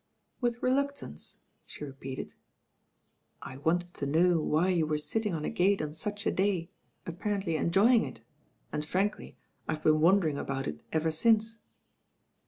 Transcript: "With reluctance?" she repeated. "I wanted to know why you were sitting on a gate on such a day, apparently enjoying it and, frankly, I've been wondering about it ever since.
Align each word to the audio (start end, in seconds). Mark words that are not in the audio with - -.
"With 0.39 0.63
reluctance?" 0.63 1.35
she 1.67 1.83
repeated. 1.85 2.33
"I 3.43 3.57
wanted 3.57 3.93
to 3.93 4.07
know 4.07 4.39
why 4.41 4.69
you 4.69 4.87
were 4.87 4.97
sitting 4.97 5.35
on 5.35 5.45
a 5.45 5.49
gate 5.51 5.79
on 5.79 5.93
such 5.93 6.25
a 6.25 6.31
day, 6.31 6.71
apparently 7.05 7.55
enjoying 7.55 8.03
it 8.05 8.21
and, 8.73 8.83
frankly, 8.83 9.37
I've 9.67 9.83
been 9.83 10.01
wondering 10.01 10.39
about 10.39 10.67
it 10.67 10.81
ever 10.91 11.11
since. 11.11 11.59